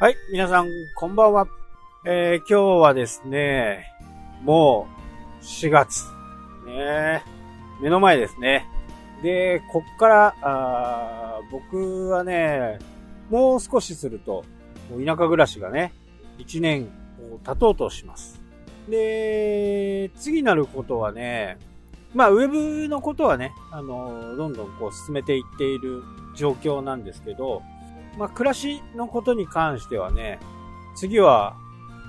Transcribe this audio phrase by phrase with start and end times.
[0.00, 1.48] はい、皆さん、こんばんは。
[2.06, 3.92] えー、今日はですね、
[4.44, 4.86] も
[5.40, 6.04] う、4月。
[6.64, 7.24] ね
[7.82, 8.68] 目の前ですね。
[9.24, 12.78] で、こっから、あ僕はね、
[13.28, 14.44] もう少しすると、
[15.04, 15.92] 田舎暮らしがね、
[16.38, 16.86] 1年
[17.32, 18.40] を経とうとします。
[18.88, 21.58] で、次なることはね、
[22.14, 26.04] まあ、ウェブのことはね、あの、どんどんこう進めていっている
[26.36, 27.62] 状況なんですけど、
[28.18, 30.40] まあ、暮らしのことに関してはね、
[30.96, 31.56] 次は、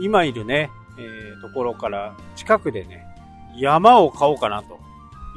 [0.00, 3.06] 今いるね、えー、ところから近くでね、
[3.56, 4.78] 山を買おうかなと。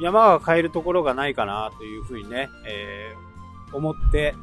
[0.00, 4.34] 山が買えるところがないかなというふうにね、えー、思って、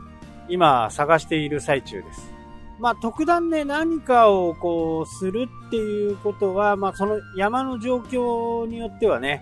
[0.50, 2.34] 今探している最中です。
[2.80, 9.42] まあ、特段ね、何かをこう、するっていうことは、まあ、その山の状況によってはね、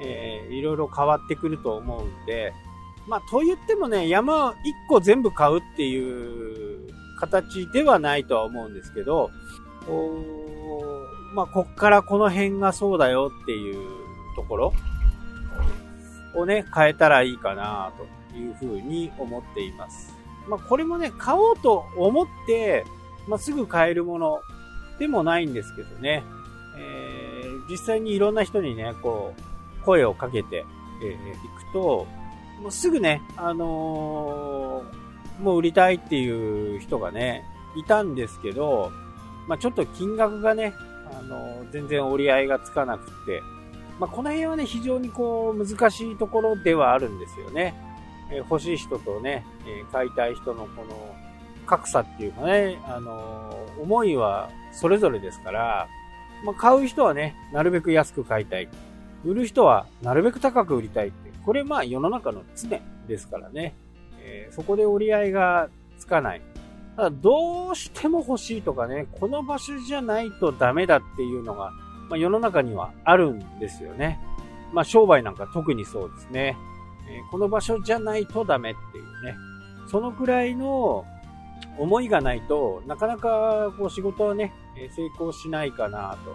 [0.00, 2.52] えー、いろいろ変わってくると思うんで、
[3.08, 4.54] まあ、と言ってもね、山1
[4.88, 9.30] 個全部買うっていう形ではないとは思うんですけど、
[11.34, 13.78] まあ、こっからこの辺がそうだよっていう
[14.36, 14.74] ところ
[16.34, 17.92] をね、変えたらいいかな
[18.30, 20.14] というふうに思っています。
[20.46, 22.84] まあ、これもね、買おうと思って、
[23.26, 24.40] まあ、すぐ買えるもの
[24.98, 26.24] でもないんですけどね、
[26.76, 30.64] えー、実際にいろんな人にね、こう、声をかけて、
[31.02, 32.06] えー、くと、
[32.60, 37.44] もうすぐね、あのー、もう売りたいっていう人がね、
[37.76, 38.92] いたんですけど、
[39.46, 40.74] まあ、ちょっと金額がね、
[41.18, 43.42] あのー、全然折り合いがつかなくって、
[43.98, 47.74] まあ、この辺はね、非常にこう、難しいところではあるんですよね。
[48.30, 51.14] えー、欲しい人とね、え買いたい人のこの、
[51.68, 55.88] 格差っていうかね、あの思いはそれぞれですから、
[56.44, 58.68] まあ、買う人はね、なるべく安く買いたい。
[59.24, 63.74] 売る人はなるべく高く売りたいってこれまあ世の中の常ですからね。
[64.20, 66.42] えー、そこで折り合いがつかない。
[66.94, 71.70] ただどうしても欲しいとかね、この場所じゃないとダメだっていうのが、
[72.10, 74.20] まあ、世の中にはあるんですよね。
[74.74, 76.54] まあ商売なんか特にそうですね。
[77.08, 79.34] えー、この場所じゃないとダメっていうね。
[79.86, 81.06] そのくらいの
[81.78, 84.52] 思いがないとなかなかこう仕事はね、
[84.94, 86.34] 成功しないかなと。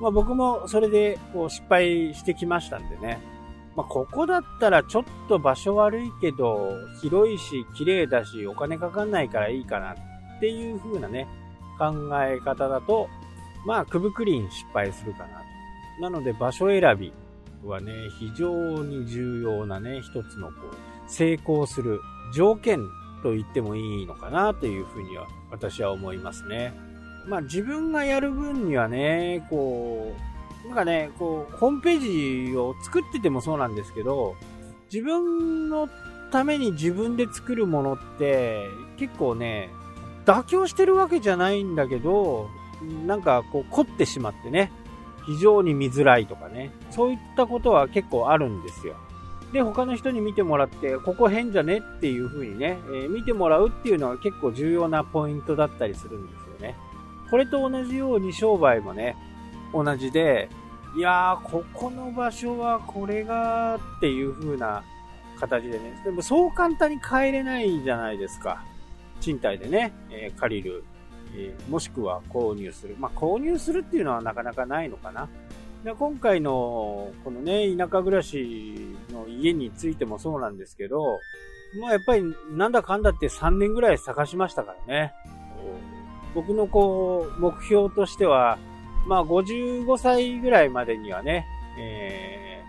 [0.00, 3.35] まあ僕もそれでこう失敗してきましたんでね。
[3.76, 6.72] まあ、ここだったらちょっと場所悪いけど、
[7.02, 9.94] 広いし、綺麗だし、お金かかんないからいいかなっ
[10.40, 11.28] ていう風なね、
[11.78, 11.92] 考
[12.22, 13.08] え方だと、
[13.66, 16.02] まあ、くぶくりん失敗するかなと。
[16.02, 17.12] なので、場所選び
[17.64, 22.00] はね、非常に重要なね、一つのこう、成功する
[22.34, 22.80] 条件
[23.22, 26.72] と言ってもいいのかなというふうには私は思いますね。
[27.26, 30.35] まあ自分がやる分にはね、こう、
[30.66, 34.34] なんかね、こう、ホームページを作っててもそうなんですけど、
[34.92, 35.88] 自分の
[36.30, 38.66] ために自分で作るものって、
[38.96, 39.70] 結構ね、
[40.24, 42.48] 妥協してるわけじゃないんだけど、
[43.06, 44.72] なんかこう凝ってしまってね、
[45.24, 48.96] 非常に見づらいとかね、そういったことは結構あるんですよ。
[49.52, 56.76] で、他の人に見てもらって、ここ変じゃねっていう風にね、えー、見てもらうっていうのは結構重要なポイントだったりするんですよね。
[57.30, 59.16] これと同じように商売もね、
[59.72, 60.48] 同じで、
[60.96, 64.82] いやー、ここの場所はこれがっていう風な
[65.38, 68.64] 形でね、でもそう簡単に帰れないじゃないですか。
[69.20, 70.84] 賃貸でね、えー、借りる、
[71.34, 72.96] えー、もしくは購入する。
[72.98, 75.28] まあ、購入するっていうのはなかなかないのかな。
[75.84, 81.20] で今回の、このね、田舎暮らしの家についてもそうなんですけど、
[81.80, 82.22] まあやっぱり
[82.52, 85.12] なんだかんだって3年ぐらい探しましたからね。
[86.34, 88.58] 僕のこう、目標としては、
[89.06, 91.46] まあ、55歳ぐらいまでにはね、
[91.78, 92.62] え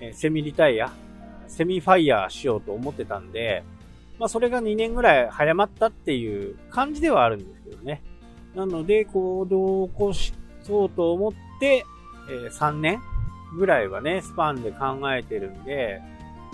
[0.00, 0.92] ー、セミリタイア、
[1.46, 3.64] セミファイヤーしようと思ってたんで、
[4.18, 8.02] まあ、それが2年ぐらい早まったっていう感じではあるんですけどね。
[8.54, 10.32] なので、行動を起こし
[10.62, 11.84] そうと思って、
[12.28, 13.00] えー、3年
[13.56, 16.02] ぐらいはね、スパンで考えてるんで、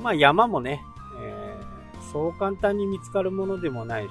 [0.01, 0.83] まあ山もね、
[1.21, 4.11] えー、そう簡単に見つかるものでもないし、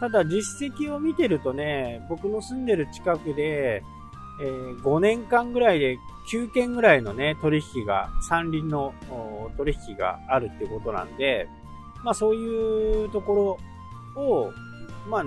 [0.00, 3.82] ただ実績を見てるとね、僕の住んでる近くで、
[4.40, 5.98] えー、5年間ぐらいで
[6.30, 8.94] 9件ぐらいのね、取引が、山林の
[9.56, 11.48] 取引があるってことなんで、
[12.04, 13.58] まあそういうとこ
[14.16, 14.52] ろを、
[15.08, 15.24] まあ、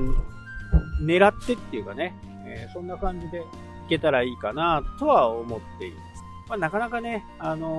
[1.01, 2.15] 狙ってっていうかね、
[2.45, 3.43] えー、そんな感じでい
[3.89, 6.23] けたらいいかなとは思っています。
[6.49, 7.69] まあなかなかね、あのー、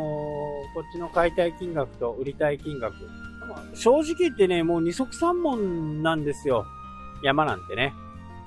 [0.74, 2.94] こっちの買いたい金額と売りたい金額、
[3.74, 6.66] 正直言ってね、もう二足三門なんですよ。
[7.22, 7.94] 山なんてね。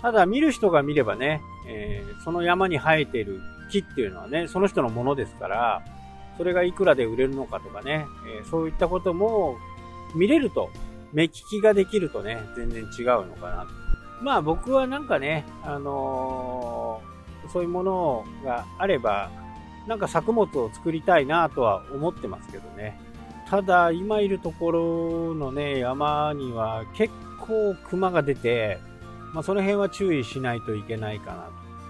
[0.01, 3.41] ただ見る人が見ればね、えー、その山に生えている
[3.71, 5.81] 木っていうのはね、その人のものですから、
[6.37, 8.05] それがいくらで売れるのかとかね、
[8.37, 9.57] えー、そういったことも
[10.15, 10.69] 見れると、
[11.13, 13.67] 目利きができるとね、全然違うのかな。
[14.21, 19.29] まあ僕はなんかね、あのー、そういうものがあれば、
[19.87, 22.99] なんか作物を作りたいなとは思ってますけどね。
[23.49, 28.79] ただ、今いるところのね、山には結構熊が出て、
[29.35, 31.43] まあ、その辺は注意しないといけないかな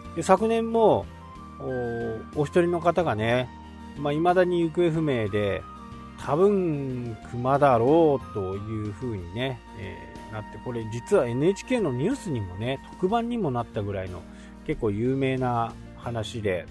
[0.09, 0.15] と。
[0.15, 1.05] で昨年も
[2.35, 3.47] お、お一人の方がね、
[3.97, 5.61] まあ、未だに行方不明で、
[6.17, 14.21] 多分熊だろうというふうにね、えー、なって、これ実は NHK のニュースにもね、特番にもなったぐらいの
[14.65, 16.65] 結構有名な話で、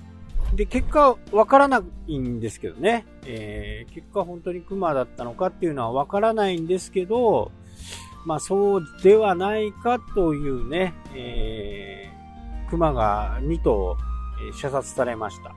[0.55, 7.53] で、結果わからないんですけどね、えー、結果本当に熊だったのかっていうのはわからないんですけど、
[8.25, 13.97] まあそうではないかというね、えー、熊が2頭、
[14.49, 15.55] え射殺されました。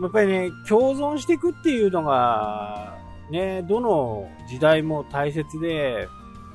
[0.00, 2.98] やっぱりね、共存していくっていうのが、
[3.30, 6.08] ね、どの時代も大切で、やっ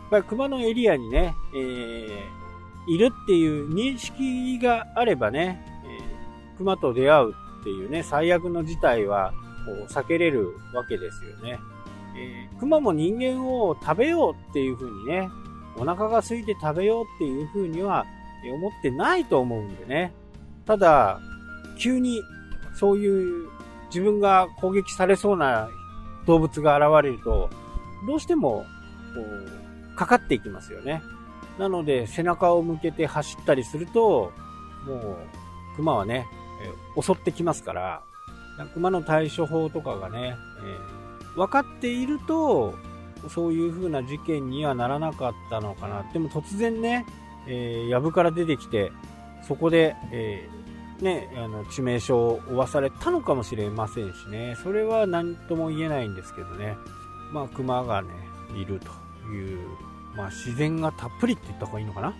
[0.09, 9.33] ぱり熊のエリアにね、えー、いるっていう認識があればね、えー、熊と出会うっていうね、最悪の事態は
[9.65, 11.59] こう避けれるわけですよね。
[12.17, 15.29] えー、熊も人間を食べようっていう風にね、
[15.77, 18.05] お腹が空いて食べようっていう風には
[18.53, 20.13] 思ってないと思うんでね。
[20.65, 21.19] ただ、
[21.77, 22.21] 急に
[22.73, 23.47] そういう
[23.87, 25.69] 自分が攻撃されそうな
[26.25, 27.49] 動物が現れると、
[28.05, 28.65] どうしても、
[29.15, 29.21] こ
[29.93, 31.01] う、かかっていきますよね。
[31.57, 34.31] なので、背中を向けて走ったりすると、
[34.85, 35.17] もう、
[35.75, 36.27] 熊はね、
[37.01, 38.01] 襲ってきますから、
[38.73, 42.73] 熊の対処法とかがね、えー、分かっていると、
[43.29, 46.03] そういう風な事件にはならなかったのかな。
[46.13, 47.05] でも突然ね、
[47.47, 48.91] えー、藪から出てきて、
[49.47, 54.55] そこで、えー、ね、あの、致命傷を負わされたのかもしれませんしね。
[54.63, 56.75] それは何とも言えないんですけどね。
[57.31, 58.09] まあ、熊がね、
[58.55, 58.87] いると
[59.31, 59.59] いう、
[60.15, 62.13] まあ、自然がたっぷりって言った方がいいのかな。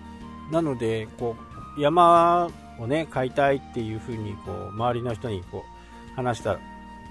[0.52, 1.36] なので、こ
[1.78, 6.58] う、山をね、飼いたいっていう風に、こう、周りの人にこう、話した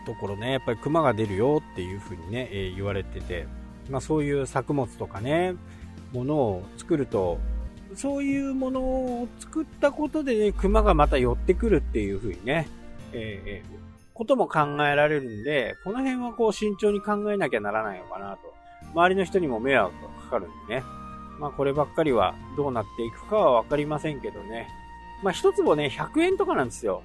[0.06, 3.46] ところね、やっぱり熊が出るよっていう風にね、えー、言われてて、
[3.90, 5.54] まあ、そういう作物とかね、
[6.12, 7.38] ものを作ると、
[7.94, 12.68] そういうものを作ったことでね、熊がまた寄ってくるっていう風にね、
[13.12, 13.76] えー、
[14.12, 18.54] ことも考えられるんで、この辺はこう慎重に考えなきゃならないのかなと。
[18.92, 20.82] 周りの人にも迷惑がかかるんでね。
[21.38, 24.68] まあこればっかりはどうなっていくかはわかりませんけどね。
[25.22, 27.02] まあ一坪ね、100円とかなんですよ。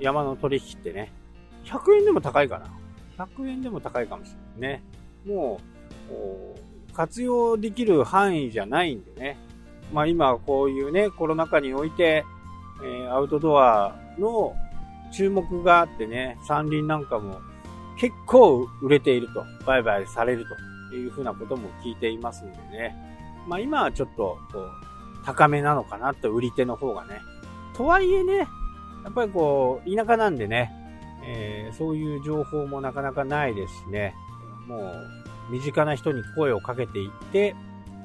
[0.00, 1.12] 山の取引ってね。
[1.64, 3.24] 100円でも高いかな。
[3.24, 4.82] 100円でも高いかもしれないね。
[5.26, 5.77] もう、
[6.94, 9.38] 活用できる範囲じゃないんでね。
[9.92, 12.24] まあ今こういうね、コロナ禍において、
[12.82, 14.54] えー、アウトドアの
[15.12, 17.40] 注目があってね、山林なんかも
[17.98, 20.44] 結構売れていると、売買される
[20.90, 22.96] というふうなことも聞いていますんでね。
[23.46, 24.70] まあ今はちょっとこう
[25.24, 27.20] 高めなのかなと、売り手の方がね。
[27.76, 28.44] とはいえね、や
[29.10, 30.72] っぱりこう、田舎なんでね、
[31.24, 34.14] えー、そういう情報もなかなかないですしね。
[34.66, 35.06] もう、
[35.50, 37.54] 身近な人に声をかけていって、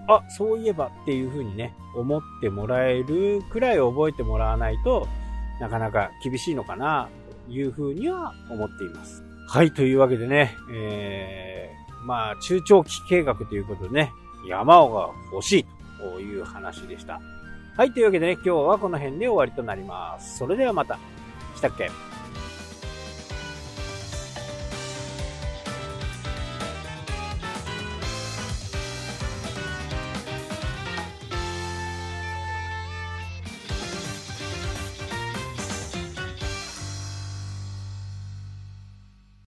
[0.07, 5.07] あ、そういえばっていう風にね、思ってもらえるくらい覚えてもらわないと
[5.59, 7.09] なかなか厳しいのかな、
[7.47, 9.23] という風には思っています。
[9.47, 14.11] はい、というわけでね、えー、まあ、中長期計画ということでね、
[14.47, 15.65] 山をが欲しい
[15.99, 17.21] という話でした。
[17.77, 20.37] はい、というわけでね、今日はこの辺で終わりとなります。
[20.37, 20.99] それではまた。
[21.55, 22.12] したっけ